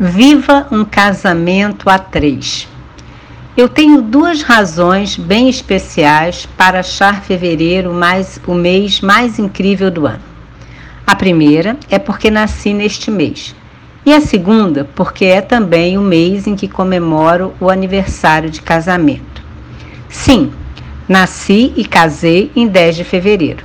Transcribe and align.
Viva 0.00 0.68
um 0.70 0.84
casamento 0.84 1.90
a 1.90 1.98
três. 1.98 2.68
Eu 3.56 3.68
tenho 3.68 4.00
duas 4.00 4.42
razões 4.42 5.16
bem 5.16 5.48
especiais 5.48 6.46
para 6.56 6.78
achar 6.78 7.20
fevereiro 7.24 7.92
mais 7.92 8.40
o 8.46 8.54
mês 8.54 9.00
mais 9.00 9.40
incrível 9.40 9.90
do 9.90 10.06
ano. 10.06 10.22
A 11.04 11.16
primeira 11.16 11.76
é 11.90 11.98
porque 11.98 12.30
nasci 12.30 12.72
neste 12.72 13.10
mês. 13.10 13.56
E 14.06 14.14
a 14.14 14.20
segunda, 14.20 14.88
porque 14.94 15.24
é 15.24 15.40
também 15.40 15.98
o 15.98 16.02
mês 16.02 16.46
em 16.46 16.54
que 16.54 16.68
comemoro 16.68 17.52
o 17.58 17.68
aniversário 17.68 18.50
de 18.50 18.62
casamento. 18.62 19.42
Sim, 20.08 20.52
nasci 21.08 21.72
e 21.76 21.84
casei 21.84 22.52
em 22.54 22.68
10 22.68 22.94
de 22.94 23.02
fevereiro. 23.02 23.64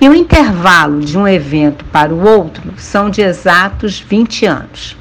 E 0.00 0.08
o 0.08 0.14
intervalo 0.14 1.00
de 1.00 1.18
um 1.18 1.26
evento 1.26 1.84
para 1.86 2.14
o 2.14 2.24
outro 2.24 2.72
são 2.76 3.10
de 3.10 3.20
exatos 3.20 3.98
20 3.98 4.46
anos. 4.46 4.96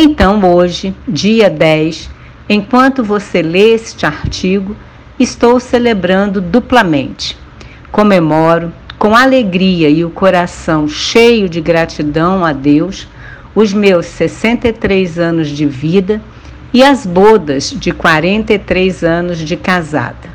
Então, 0.00 0.40
hoje, 0.54 0.94
dia 1.08 1.50
10, 1.50 2.08
enquanto 2.48 3.02
você 3.02 3.42
lê 3.42 3.74
este 3.74 4.06
artigo, 4.06 4.76
estou 5.18 5.58
celebrando 5.58 6.40
duplamente. 6.40 7.36
Comemoro, 7.90 8.72
com 8.96 9.16
alegria 9.16 9.90
e 9.90 10.04
o 10.04 10.10
coração 10.10 10.86
cheio 10.86 11.48
de 11.48 11.60
gratidão 11.60 12.44
a 12.44 12.52
Deus, 12.52 13.08
os 13.56 13.72
meus 13.72 14.06
63 14.06 15.18
anos 15.18 15.48
de 15.48 15.66
vida 15.66 16.22
e 16.72 16.80
as 16.84 17.04
bodas 17.04 17.74
de 17.76 17.90
43 17.90 19.02
anos 19.02 19.38
de 19.38 19.56
casada. 19.56 20.30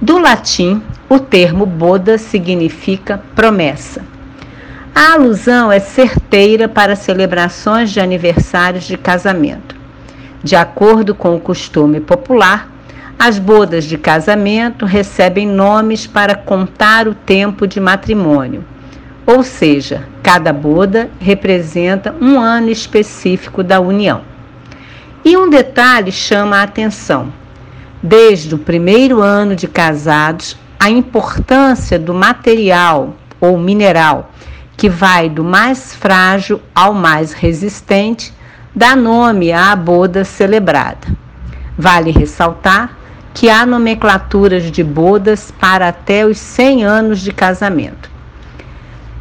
Do 0.00 0.16
latim, 0.16 0.80
o 1.08 1.18
termo 1.18 1.66
boda 1.66 2.18
significa 2.18 3.20
promessa. 3.34 4.13
A 4.94 5.14
alusão 5.14 5.72
é 5.72 5.80
certeira 5.80 6.68
para 6.68 6.94
celebrações 6.94 7.90
de 7.90 7.98
aniversários 7.98 8.84
de 8.84 8.96
casamento. 8.96 9.74
De 10.40 10.54
acordo 10.54 11.16
com 11.16 11.34
o 11.34 11.40
costume 11.40 11.98
popular, 11.98 12.70
as 13.18 13.36
bodas 13.36 13.86
de 13.86 13.98
casamento 13.98 14.86
recebem 14.86 15.48
nomes 15.48 16.06
para 16.06 16.36
contar 16.36 17.08
o 17.08 17.14
tempo 17.14 17.66
de 17.66 17.80
matrimônio, 17.80 18.64
ou 19.26 19.42
seja, 19.42 20.06
cada 20.22 20.52
boda 20.52 21.10
representa 21.18 22.14
um 22.20 22.38
ano 22.38 22.70
específico 22.70 23.64
da 23.64 23.80
união. 23.80 24.20
E 25.24 25.36
um 25.36 25.50
detalhe 25.50 26.12
chama 26.12 26.58
a 26.58 26.62
atenção: 26.62 27.32
desde 28.00 28.54
o 28.54 28.58
primeiro 28.58 29.20
ano 29.20 29.56
de 29.56 29.66
casados, 29.66 30.56
a 30.78 30.88
importância 30.88 31.98
do 31.98 32.14
material 32.14 33.16
ou 33.40 33.58
mineral 33.58 34.30
que 34.76 34.88
vai 34.88 35.28
do 35.28 35.44
mais 35.44 35.94
frágil 35.94 36.60
ao 36.74 36.92
mais 36.92 37.32
resistente, 37.32 38.32
dá 38.74 38.96
nome 38.96 39.52
à 39.52 39.74
boda 39.76 40.24
celebrada. 40.24 41.06
Vale 41.78 42.10
ressaltar 42.10 42.96
que 43.32 43.48
há 43.48 43.64
nomenclaturas 43.64 44.70
de 44.70 44.82
bodas 44.82 45.52
para 45.52 45.88
até 45.88 46.24
os 46.26 46.38
100 46.38 46.84
anos 46.84 47.20
de 47.20 47.32
casamento. 47.32 48.10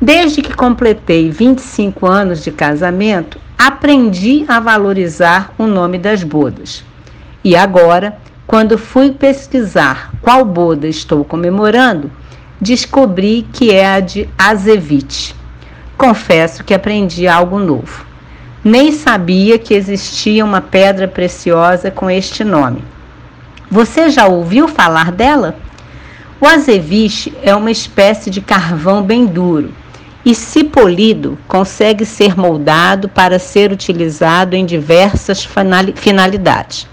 Desde 0.01 0.41
que 0.41 0.53
completei 0.53 1.29
25 1.29 2.05
anos 2.05 2.43
de 2.43 2.51
casamento, 2.51 3.39
aprendi 3.57 4.43
a 4.47 4.59
valorizar 4.59 5.53
o 5.57 5.65
nome 5.65 5.97
das 5.97 6.23
bodas. 6.23 6.83
E 7.43 7.55
agora, 7.55 8.17
quando 8.45 8.77
fui 8.77 9.11
pesquisar 9.11 10.11
qual 10.21 10.43
boda 10.43 10.87
estou 10.87 11.23
comemorando, 11.23 12.11
descobri 12.59 13.47
que 13.53 13.71
é 13.71 13.93
a 13.93 13.99
de 13.99 14.29
Azevite 14.37 15.42
confesso 15.97 16.63
que 16.63 16.73
aprendi 16.73 17.27
algo 17.27 17.59
novo. 17.59 18.05
Nem 18.63 18.91
sabia 18.91 19.59
que 19.59 19.73
existia 19.73 20.43
uma 20.43 20.61
pedra 20.61 21.07
preciosa 21.07 21.91
com 21.91 22.09
este 22.09 22.43
nome. 22.43 22.83
Você 23.69 24.09
já 24.09 24.27
ouviu 24.27 24.67
falar 24.67 25.11
dela? 25.11 25.57
O 26.39 26.45
azeviche 26.45 27.33
é 27.41 27.55
uma 27.55 27.71
espécie 27.71 28.29
de 28.29 28.41
carvão 28.41 29.01
bem 29.01 29.25
duro 29.25 29.71
e, 30.25 30.33
se 30.33 30.63
polido, 30.63 31.37
consegue 31.47 32.05
ser 32.05 32.37
moldado 32.37 33.09
para 33.09 33.39
ser 33.39 33.71
utilizado 33.71 34.55
em 34.55 34.65
diversas 34.65 35.47
finalidades. 35.95 36.87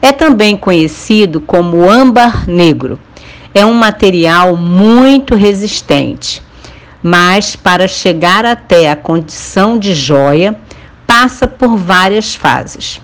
É 0.00 0.12
também 0.12 0.56
conhecido 0.56 1.40
como 1.40 1.88
âmbar 1.88 2.48
negro. 2.48 2.98
É 3.54 3.64
um 3.64 3.74
material 3.74 4.56
muito 4.56 5.34
resistente 5.34 6.42
mas 7.02 7.56
para 7.56 7.86
chegar 7.86 8.44
até 8.44 8.90
a 8.90 8.96
condição 8.96 9.78
de 9.78 9.94
joia, 9.94 10.58
passa 11.06 11.46
por 11.46 11.76
várias 11.76 12.34
fases. 12.34 13.00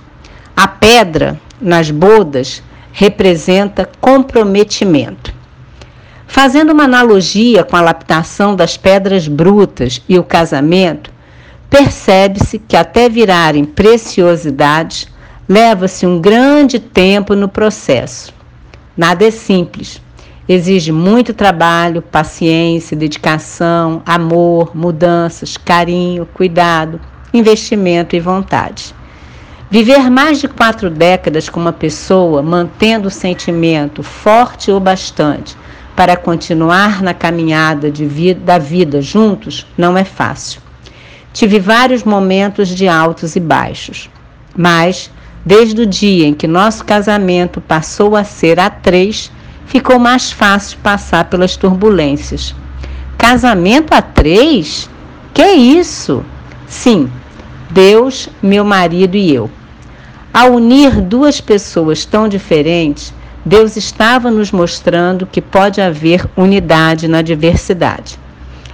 A 0.56 0.68
pedra 0.68 1.40
nas 1.60 1.90
bodas 1.90 2.62
representa 2.92 3.88
comprometimento. 4.00 5.34
Fazendo 6.26 6.72
uma 6.72 6.84
analogia 6.84 7.64
com 7.64 7.76
a 7.76 7.80
laptação 7.80 8.56
das 8.56 8.76
pedras 8.76 9.28
brutas 9.28 10.02
e 10.08 10.18
o 10.18 10.24
casamento, 10.24 11.12
percebe-se 11.70 12.58
que 12.58 12.76
até 12.76 13.08
virarem 13.08 13.64
preciosidades, 13.64 15.08
leva-se 15.48 16.06
um 16.06 16.20
grande 16.20 16.78
tempo 16.78 17.34
no 17.34 17.48
processo. 17.48 18.32
Nada 18.96 19.26
é 19.26 19.30
simples. 19.30 20.00
Exige 20.48 20.92
muito 20.92 21.32
trabalho, 21.32 22.02
paciência, 22.02 22.96
dedicação, 22.96 24.02
amor, 24.04 24.76
mudanças, 24.76 25.56
carinho, 25.56 26.26
cuidado, 26.26 27.00
investimento 27.32 28.14
e 28.14 28.20
vontade. 28.20 28.94
Viver 29.70 30.10
mais 30.10 30.38
de 30.40 30.46
quatro 30.46 30.90
décadas 30.90 31.48
com 31.48 31.58
uma 31.58 31.72
pessoa, 31.72 32.42
mantendo 32.42 33.08
o 33.08 33.10
sentimento 33.10 34.02
forte 34.02 34.70
o 34.70 34.78
bastante 34.78 35.56
para 35.96 36.16
continuar 36.16 37.02
na 37.02 37.14
caminhada 37.14 37.90
vida, 37.90 38.40
da 38.40 38.58
vida 38.58 39.00
juntos, 39.00 39.66
não 39.78 39.96
é 39.96 40.04
fácil. 40.04 40.60
Tive 41.32 41.58
vários 41.58 42.04
momentos 42.04 42.68
de 42.68 42.86
altos 42.86 43.34
e 43.34 43.40
baixos, 43.40 44.10
mas 44.56 45.10
desde 45.44 45.82
o 45.82 45.86
dia 45.86 46.26
em 46.26 46.34
que 46.34 46.46
nosso 46.46 46.84
casamento 46.84 47.60
passou 47.60 48.14
a 48.14 48.22
ser 48.24 48.60
a 48.60 48.68
três, 48.70 49.32
ficou 49.66 49.98
mais 49.98 50.30
fácil 50.30 50.78
passar 50.82 51.24
pelas 51.24 51.56
turbulências. 51.56 52.54
Casamento 53.18 53.92
a 53.92 54.02
três? 54.02 54.88
Que 55.32 55.52
isso? 55.52 56.24
Sim, 56.66 57.10
Deus, 57.70 58.28
meu 58.42 58.64
marido 58.64 59.16
e 59.16 59.34
eu. 59.34 59.50
Ao 60.32 60.52
unir 60.52 61.00
duas 61.00 61.40
pessoas 61.40 62.04
tão 62.04 62.28
diferentes, 62.28 63.12
Deus 63.44 63.76
estava 63.76 64.30
nos 64.30 64.50
mostrando 64.50 65.26
que 65.26 65.42
pode 65.42 65.80
haver 65.80 66.26
unidade 66.36 67.06
na 67.06 67.20
diversidade. 67.20 68.18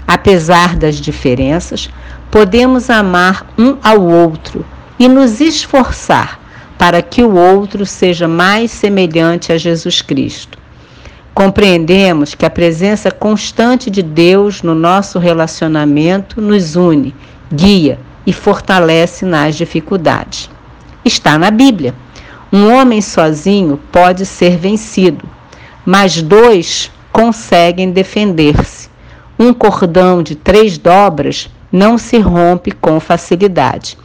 Apesar 0.07 0.77
das 0.77 0.97
diferenças, 0.97 1.91
podemos 2.31 2.89
amar 2.89 3.47
um 3.59 3.77
ao 3.83 4.01
outro 4.03 4.65
e 4.99 5.09
nos 5.09 5.41
esforçar 5.41 6.41
para 6.79 7.03
que 7.03 7.23
o 7.23 7.35
outro 7.35 7.85
seja 7.85 8.29
mais 8.29 8.71
semelhante 8.71 9.53
a 9.53 9.59
Jesus 9.59 10.01
Cristo. 10.01 10.60
Compreendemos 11.41 12.35
que 12.35 12.45
a 12.45 12.51
presença 12.51 13.11
constante 13.11 13.91
de 13.91 14.03
Deus 14.03 14.61
no 14.63 14.75
nosso 14.75 15.19
relacionamento 15.19 16.39
nos 16.39 16.77
une, 16.77 17.15
guia 17.51 17.99
e 18.27 18.33
fortalece 18.35 19.25
nas 19.25 19.57
dificuldades. 19.57 20.51
Está 21.03 21.39
na 21.39 21.51
Bíblia. 21.51 21.95
Um 22.53 22.71
homem 22.71 23.01
sozinho 23.01 23.81
pode 23.91 24.27
ser 24.27 24.59
vencido, 24.59 25.27
mas 25.83 26.21
dois 26.21 26.93
conseguem 27.11 27.91
defender-se. 27.91 28.91
Um 29.39 29.55
cordão 29.55 30.23
de 30.23 30.35
três 30.35 30.77
dobras 30.77 31.49
não 31.73 31.97
se 31.97 32.19
rompe 32.19 32.71
com 32.71 33.01
facilidade. 33.01 33.97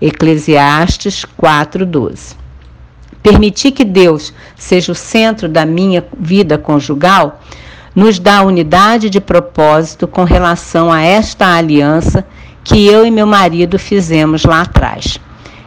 Eclesiastes 0.00 1.22
4:12. 1.38 2.34
Permitir 3.22 3.72
que 3.72 3.84
Deus 3.84 4.32
seja 4.56 4.92
o 4.92 4.94
centro 4.94 5.48
da 5.48 5.66
minha 5.66 6.04
vida 6.18 6.56
conjugal 6.56 7.40
nos 7.94 8.18
dá 8.18 8.42
unidade 8.42 9.10
de 9.10 9.20
propósito 9.20 10.06
com 10.06 10.24
relação 10.24 10.92
a 10.92 11.02
esta 11.02 11.56
aliança 11.56 12.24
que 12.62 12.86
eu 12.86 13.04
e 13.04 13.10
meu 13.10 13.26
marido 13.26 13.78
fizemos 13.78 14.44
lá 14.44 14.60
atrás. 14.60 15.18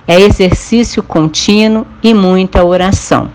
É 0.07 0.19
exercício 0.19 1.03
contínuo 1.03 1.85
e 2.01 2.13
muita 2.13 2.63
oração. 2.63 3.29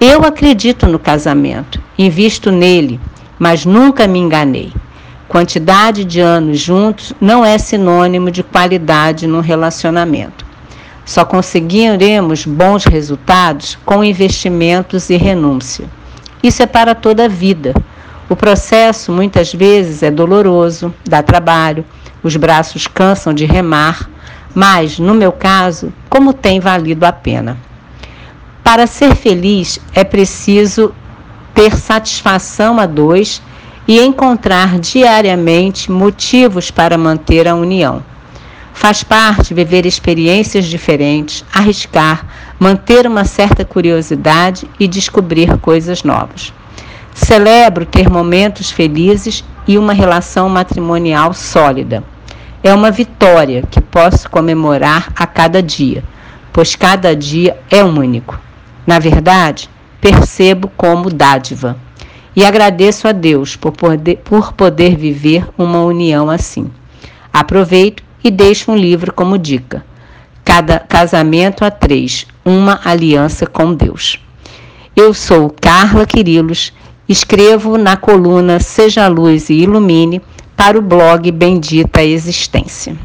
Eu 0.00 0.24
acredito 0.24 0.86
no 0.86 0.98
casamento, 0.98 1.80
invisto 1.98 2.50
nele, 2.50 3.00
mas 3.38 3.64
nunca 3.64 4.06
me 4.06 4.18
enganei. 4.18 4.72
Quantidade 5.28 6.04
de 6.04 6.20
anos 6.20 6.58
juntos 6.58 7.12
não 7.20 7.44
é 7.44 7.56
sinônimo 7.56 8.30
de 8.30 8.42
qualidade 8.42 9.26
no 9.26 9.40
relacionamento. 9.40 10.44
Só 11.10 11.24
conseguiremos 11.24 12.46
bons 12.46 12.84
resultados 12.84 13.76
com 13.84 14.04
investimentos 14.04 15.10
e 15.10 15.16
renúncia. 15.16 15.86
Isso 16.40 16.62
é 16.62 16.66
para 16.66 16.94
toda 16.94 17.24
a 17.24 17.28
vida. 17.28 17.74
O 18.28 18.36
processo 18.36 19.10
muitas 19.10 19.52
vezes 19.52 20.04
é 20.04 20.10
doloroso, 20.12 20.94
dá 21.04 21.20
trabalho, 21.20 21.84
os 22.22 22.36
braços 22.36 22.86
cansam 22.86 23.34
de 23.34 23.44
remar, 23.44 24.08
mas, 24.54 25.00
no 25.00 25.12
meu 25.12 25.32
caso, 25.32 25.92
como 26.08 26.32
tem 26.32 26.60
valido 26.60 27.04
a 27.04 27.10
pena. 27.10 27.58
Para 28.62 28.86
ser 28.86 29.16
feliz 29.16 29.80
é 29.92 30.04
preciso 30.04 30.94
ter 31.52 31.76
satisfação 31.76 32.78
a 32.78 32.86
dois 32.86 33.42
e 33.88 33.98
encontrar 33.98 34.78
diariamente 34.78 35.90
motivos 35.90 36.70
para 36.70 36.96
manter 36.96 37.48
a 37.48 37.56
união. 37.56 38.00
Faz 38.80 39.02
parte 39.02 39.52
viver 39.52 39.84
experiências 39.84 40.64
diferentes, 40.64 41.44
arriscar, 41.52 42.26
manter 42.58 43.06
uma 43.06 43.26
certa 43.26 43.62
curiosidade 43.62 44.66
e 44.80 44.88
descobrir 44.88 45.58
coisas 45.58 46.02
novas. 46.02 46.50
Celebro 47.12 47.84
ter 47.84 48.08
momentos 48.08 48.70
felizes 48.70 49.44
e 49.68 49.76
uma 49.76 49.92
relação 49.92 50.48
matrimonial 50.48 51.34
sólida. 51.34 52.02
É 52.64 52.72
uma 52.72 52.90
vitória 52.90 53.62
que 53.70 53.82
posso 53.82 54.30
comemorar 54.30 55.12
a 55.14 55.26
cada 55.26 55.62
dia, 55.62 56.02
pois 56.50 56.74
cada 56.74 57.14
dia 57.14 57.58
é 57.70 57.84
único. 57.84 58.40
Na 58.86 58.98
verdade, 58.98 59.68
percebo 60.00 60.72
como 60.74 61.10
dádiva 61.10 61.76
e 62.34 62.46
agradeço 62.46 63.06
a 63.06 63.12
Deus 63.12 63.56
por 63.56 63.72
poder, 63.72 64.16
por 64.24 64.54
poder 64.54 64.96
viver 64.96 65.46
uma 65.58 65.82
união 65.82 66.30
assim. 66.30 66.70
Aproveito 67.30 68.08
e 68.22 68.30
deixo 68.30 68.72
um 68.72 68.76
livro 68.76 69.12
como 69.12 69.38
dica. 69.38 69.84
Cada 70.44 70.78
casamento 70.78 71.64
a 71.64 71.70
três, 71.70 72.26
uma 72.44 72.80
aliança 72.84 73.46
com 73.46 73.74
Deus. 73.74 74.18
Eu 74.96 75.14
sou 75.14 75.50
Carla 75.60 76.06
Quirilos, 76.06 76.72
escrevo 77.08 77.78
na 77.78 77.96
coluna 77.96 78.60
Seja 78.60 79.06
Luz 79.08 79.50
e 79.50 79.54
Ilumine 79.54 80.20
para 80.56 80.78
o 80.78 80.82
blog 80.82 81.30
Bendita 81.30 82.02
Existência. 82.02 82.96